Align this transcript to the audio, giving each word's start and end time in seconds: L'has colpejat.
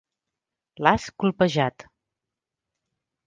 L'has 0.85 1.05
colpejat. 1.23 1.85